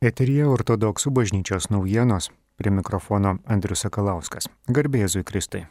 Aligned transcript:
Eterija 0.00 0.46
ortodoksų 0.48 1.10
bažnyčios 1.12 1.66
naujienos. 1.68 2.30
Prie 2.56 2.70
mikrofono 2.72 3.34
Andrius 3.44 3.82
Sakalauskas. 3.84 4.46
Garbėzui 4.72 5.20
Kristai. 5.28 5.66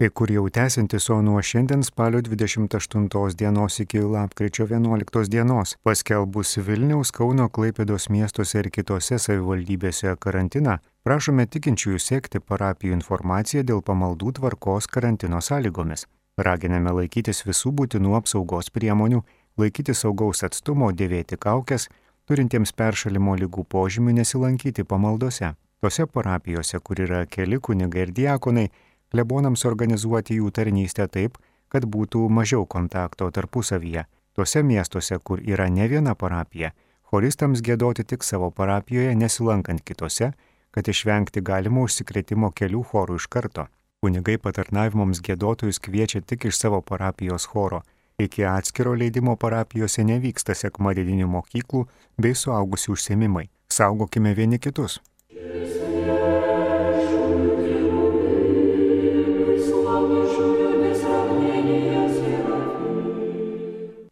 Kai 0.00 0.08
kur 0.16 0.32
jau 0.32 0.46
tęsintis, 0.48 1.10
o 1.12 1.20
nuo 1.20 1.44
šiandien 1.44 1.84
spalio 1.84 2.24
28 2.24 3.36
dienos 3.36 3.78
iki 3.84 4.00
lapkričio 4.00 4.64
11 4.72 5.28
dienos 5.28 5.76
paskelbus 5.84 6.56
Vilniaus, 6.56 7.12
Kauno, 7.12 7.50
Klaipėdos 7.52 8.08
miestuose 8.08 8.64
ir 8.64 8.72
kitose 8.72 9.20
savivaldybėse 9.20 10.16
karantiną, 10.16 10.80
prašome 11.04 11.44
tikinčiųjų 11.46 12.00
sekti 12.00 12.40
parapijų 12.40 12.96
informaciją 12.96 13.62
dėl 13.68 13.82
pamaldų 13.84 14.32
tvarkos 14.38 14.88
karantino 14.88 15.40
sąlygomis. 15.44 16.06
Raginame 16.40 16.94
laikytis 16.98 17.44
visų 17.46 17.74
būtinų 17.78 18.16
apsaugos 18.18 18.70
priemonių, 18.74 19.20
laikyti 19.60 19.94
saugaus 19.94 20.42
atstumo, 20.48 20.90
dėvėti 20.92 21.36
kaukės, 21.38 21.90
turintiems 22.26 22.72
peršalimo 22.72 23.36
lygų 23.42 23.66
požymių 23.70 24.16
nesilankyti 24.20 24.84
pamaldose. 24.88 25.52
Tose 25.84 26.06
parapijose, 26.08 26.80
kur 26.80 27.00
yra 27.04 27.26
keli 27.28 27.60
kunigai 27.60 28.06
ir 28.06 28.14
diakonai, 28.16 28.70
klebonams 29.12 29.66
organizuoti 29.68 30.40
jų 30.40 30.50
tarnystę 30.56 31.06
taip, 31.12 31.36
kad 31.68 31.84
būtų 31.84 32.24
mažiau 32.32 32.64
kontakto 32.64 33.28
tarpusavyje. 33.30 34.06
Tuose 34.34 34.64
miestuose, 34.64 35.20
kur 35.22 35.42
yra 35.44 35.68
ne 35.70 35.84
viena 35.92 36.16
parapija, 36.18 36.72
choristams 37.12 37.60
gėdoti 37.62 38.02
tik 38.08 38.24
savo 38.24 38.48
parapijoje, 38.50 39.12
nesilankant 39.14 39.84
kitose, 39.84 40.32
kad 40.74 40.88
išvengti 40.90 41.42
galimo 41.46 41.86
užsikrėtimo 41.86 42.50
kelių 42.58 42.82
chorų 42.90 43.18
iš 43.20 43.28
karto. 43.30 43.68
Kunigai 44.02 44.36
patarnavimams 44.42 45.22
gėdotojus 45.24 45.78
kviečia 45.86 46.20
tik 46.20 46.50
iš 46.50 46.58
savo 46.58 46.82
parapijos 46.82 47.46
choro. 47.52 47.80
Iki 48.18 48.44
atskiro 48.50 48.92
leidimo 48.98 49.36
parapijose 49.40 50.04
nevyksta 50.06 50.54
sekmadieninių 50.58 51.30
mokyklų 51.38 51.86
bei 52.20 52.36
suaugusių 52.38 52.94
užsiemimai. 52.98 53.48
Saugokime 53.70 54.34
vieni 54.38 54.58
kitus. 54.58 55.00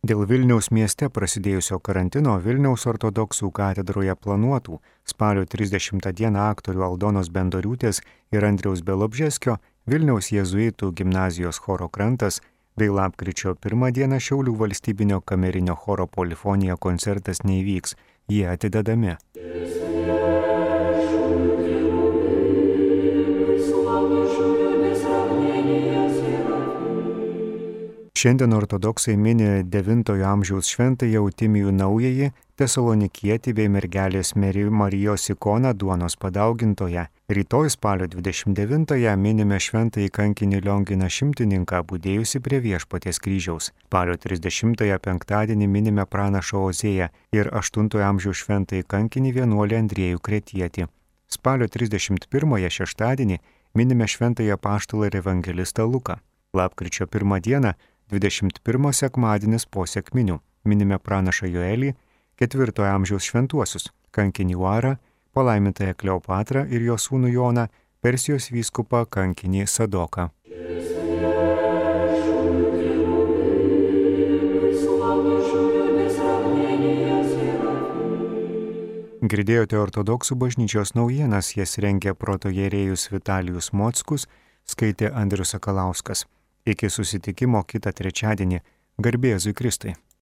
Dėl 0.03 0.25
Vilniaus 0.27 0.67
mieste 0.75 1.07
prasidėjusio 1.15 1.77
karantino 1.79 2.33
Vilniaus 2.43 2.89
ortodoksų 2.91 3.53
katedroje 3.55 4.17
planuotų 4.19 4.81
spalio 5.07 5.45
30 5.47 6.09
dieną 6.19 6.49
aktorių 6.49 6.83
Aldonos 6.89 7.31
Bendoriūtės 7.31 8.03
ir 8.35 8.49
Andriaus 8.49 8.83
Belobžeskio 8.83 9.61
Vilniaus 9.87 10.33
jėzuitų 10.35 10.91
gimnazijos 10.99 11.63
choro 11.63 11.87
krantas 11.87 12.41
bei 12.75 12.91
lapkričio 12.91 13.55
1 13.55 13.95
dieną 13.95 14.19
Šiaulių 14.19 14.59
valstybinio 14.65 15.23
kamerinio 15.23 15.79
choro 15.79 16.11
polifonija 16.11 16.75
koncertas 16.83 17.47
neįvyks, 17.47 17.95
jie 18.27 18.49
atidedami. 18.57 19.21
Šiandien 28.13 28.53
ortodoksai 28.53 29.17
mini 29.17 29.45
IX 29.65 30.11
amžiaus 30.29 30.69
šventąją 30.69 31.23
Eutimijų 31.25 31.73
naująjį, 31.73 32.29
tesalonikietį 32.61 33.55
bei 33.57 33.71
mergelės 33.73 34.35
Marijos 34.37 35.31
ikoną 35.33 35.73
duonos 35.75 36.17
padaugintoje. 36.17 37.07
Rytoj 37.29 37.71
spalio 37.71 38.07
29-ąją 38.13 39.17
minime 39.17 39.59
šventąjį 39.59 40.11
kankinį 40.19 40.61
Lionginą 40.61 41.09
šimtininką, 41.09 41.83
būdėjusi 41.89 42.41
prie 42.45 42.61
viešpatės 42.61 43.19
kryžiaus. 43.19 43.73
Spalio 43.89 44.15
30-ąją 44.15 44.99
penktadienį 45.01 45.67
minime 45.67 46.05
pranašo 46.07 46.67
Ozėją 46.69 47.09
ir 47.33 47.49
8 47.49 47.89
amžiaus 48.11 48.45
šventąjį 48.45 48.85
kankinį 48.87 49.33
vienuolį 49.41 49.79
Andriejų 49.83 50.21
Kretietį. 50.21 50.87
Spalio 51.27 51.67
31-ąją 51.67 52.71
šeštadienį 52.77 53.41
minime 53.75 54.07
šventąją 54.07 54.61
paštalą 54.61 55.09
ir 55.09 55.17
evangelistą 55.25 55.89
Luką. 55.89 56.21
Lapkričio 56.53 57.07
1 57.09 57.41
dieną 57.41 57.73
21 58.13 58.93
sekmadienis 58.93 59.65
po 59.73 59.87
sėkminių 59.89 60.37
minime 60.69 60.99
pranašą 61.01 61.49
Joelį, 61.49 61.95
4 62.37 62.85
amžiaus 62.91 63.25
šventuosius- 63.25 63.89
kankinį 64.17 64.57
Uarą, 64.57 64.97
palaimintąją 65.33 65.95
Kleopatrą 65.95 66.67
ir 66.69 66.83
jo 66.83 66.97
sūnų 66.97 67.33
Joną, 67.33 67.69
Persijos 68.03 68.51
vyskupą 68.51 69.07
kankinį 69.07 69.67
Sadoką. 69.67 70.29
Girdėjote 79.23 79.79
ortodoksų 79.79 80.35
bažnyčios 80.37 80.93
naujienas, 80.95 81.57
jas 81.57 81.79
rengė 81.79 82.13
protojerėjus 82.13 83.09
Vitalijus 83.13 83.73
Mockus, 83.73 84.27
skaitė 84.67 85.13
Andrius 85.15 85.55
Sakalauskas. 85.55 86.27
Iki 86.67 86.91
susitikimo 86.91 87.65
kitą 87.67 87.91
trečiadienį. 87.91 88.63
Garbėzui 89.03 89.55
Kristai. 89.57 89.97